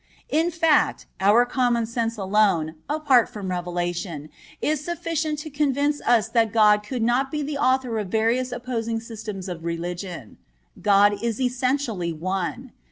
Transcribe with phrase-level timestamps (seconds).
[0.29, 6.51] In fact, our common sense alone, apart from revelation, is sufficient to convince us that
[6.51, 10.37] God could not be the author of various opposing systems of religion.
[10.81, 12.71] God is essentially one.